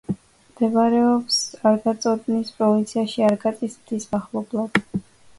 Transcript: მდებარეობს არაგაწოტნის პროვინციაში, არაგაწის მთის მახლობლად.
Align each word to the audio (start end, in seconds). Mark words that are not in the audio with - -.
მდებარეობს 0.51 1.35
არაგაწოტნის 1.59 2.49
პროვინციაში, 2.61 3.21
არაგაწის 3.27 3.75
მთის 3.83 4.09
მახლობლად. 4.15 4.81